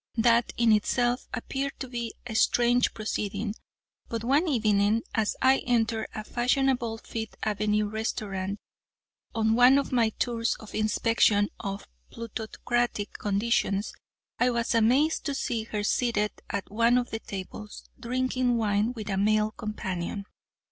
That, 0.17 0.51
in 0.57 0.71
itself, 0.71 1.27
appeared 1.31 1.73
to 1.79 1.87
be 1.87 2.15
a 2.25 2.33
strange 2.33 2.95
proceeding, 2.95 3.53
but 4.09 4.23
one 4.23 4.47
evening 4.47 5.03
as 5.13 5.35
I 5.43 5.59
entered 5.59 6.07
a 6.15 6.23
fashionable 6.23 6.97
Fifth 6.97 7.35
avenue 7.43 7.85
restaurant 7.87 8.59
on 9.35 9.53
one 9.53 9.77
of 9.77 9.91
my 9.91 10.09
tours 10.09 10.55
of 10.59 10.73
inspection 10.73 11.49
of 11.59 11.87
plutocratic 12.09 13.13
conditions, 13.19 13.93
I 14.39 14.49
was 14.49 14.73
amazed 14.73 15.23
to 15.25 15.35
see 15.35 15.65
her 15.65 15.83
seated 15.83 16.31
at 16.49 16.71
one 16.71 16.97
of 16.97 17.11
the 17.11 17.19
tables, 17.19 17.87
drinking 17.99 18.57
wine 18.57 18.93
with 18.93 19.07
a 19.07 19.17
male 19.17 19.51
companion. 19.51 20.25